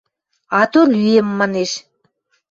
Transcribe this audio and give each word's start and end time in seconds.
Ато 0.61 0.81
лӱэм!– 0.99 1.27
манеш. 1.39 1.71